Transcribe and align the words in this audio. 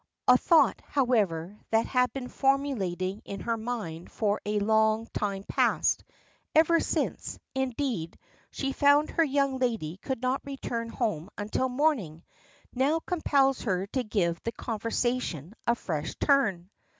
A 0.27 0.35
thought, 0.35 0.81
however, 0.87 1.59
that 1.69 1.85
had 1.85 2.11
been 2.11 2.27
formulating 2.27 3.21
in 3.23 3.41
her 3.41 3.55
mind 3.55 4.11
for 4.11 4.41
a 4.47 4.57
long 4.57 5.05
time 5.13 5.43
past 5.43 6.03
ever 6.55 6.79
since, 6.79 7.37
indeed, 7.53 8.17
she 8.49 8.71
found 8.73 9.11
her 9.11 9.23
young 9.23 9.59
lady 9.59 9.97
could 9.97 10.19
not 10.23 10.41
return 10.43 10.89
home 10.89 11.29
until 11.37 11.69
morning 11.69 12.23
now 12.73 12.97
compels 12.99 13.61
her 13.61 13.85
to 13.93 14.03
give 14.03 14.41
the 14.41 14.51
conversation 14.53 15.53
a 15.67 15.75
fresh 15.75 16.15
turn. 16.15 16.71